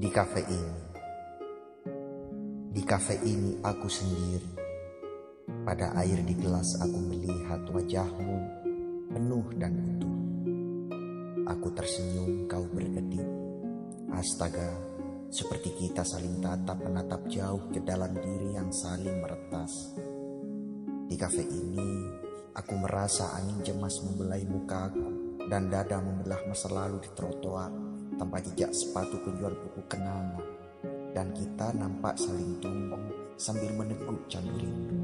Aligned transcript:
Di 0.00 0.08
kafe 0.08 0.40
ini, 0.48 0.80
di 2.72 2.80
kafe 2.88 3.20
ini 3.20 3.60
aku 3.60 3.84
sendiri. 3.84 4.48
Pada 5.60 5.92
air 6.00 6.24
di 6.24 6.40
gelas 6.40 6.80
aku 6.80 7.04
melihat 7.04 7.68
wajahmu 7.68 8.36
penuh 9.12 9.44
dan 9.60 9.76
utuh. 9.76 10.16
Aku 11.52 11.68
tersenyum, 11.76 12.48
kau 12.48 12.64
berkedip. 12.72 13.28
Astaga, 14.16 14.72
seperti 15.28 15.76
kita 15.76 16.00
saling 16.00 16.40
tatap 16.40 16.80
menatap 16.80 17.20
jauh 17.28 17.68
ke 17.68 17.84
dalam 17.84 18.16
diri 18.16 18.56
yang 18.56 18.72
saling 18.72 19.20
meretas. 19.20 20.00
Di 21.12 21.16
kafe 21.20 21.44
ini, 21.44 22.08
aku 22.56 22.72
merasa 22.80 23.36
angin 23.36 23.60
jemas 23.60 24.00
membelai 24.00 24.48
mukaku 24.48 25.36
dan 25.52 25.68
dada 25.68 26.00
membelah 26.00 26.40
masa 26.48 26.72
lalu 26.72 27.04
di 27.04 27.12
trotoar 27.12 27.90
tanpa 28.20 28.36
jejak 28.44 28.68
sepatu 28.76 29.16
penjual 29.24 29.56
buku 29.56 29.80
kenangan. 29.88 30.44
Dan 31.16 31.32
kita 31.32 31.72
nampak 31.72 32.20
saling 32.20 32.60
tunggu 32.60 33.00
sambil 33.40 33.72
meneguk 33.72 34.28
candu 34.28 34.52
rindu. 34.60 35.00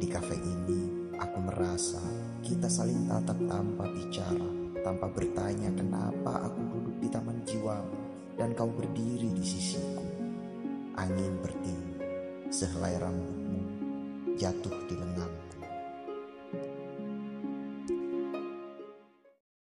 Di 0.00 0.08
kafe 0.08 0.34
ini, 0.40 1.12
aku 1.20 1.38
merasa 1.44 2.00
kita 2.40 2.72
saling 2.72 3.04
tatap 3.04 3.36
tanpa 3.44 3.84
bicara, 3.92 4.48
tanpa 4.80 5.06
bertanya 5.12 5.68
kenapa 5.76 6.48
aku 6.48 6.60
duduk 6.72 6.96
di 7.04 7.08
taman 7.12 7.38
jiwamu 7.44 8.00
dan 8.40 8.56
kau 8.56 8.72
berdiri 8.72 9.30
di 9.36 9.44
sisiku. 9.44 10.04
Angin 10.96 11.36
bertiup, 11.44 12.00
sehelai 12.48 12.96
rambutmu 12.96 13.62
jatuh 14.40 14.74
di 14.88 14.94
lenganku. 14.96 15.45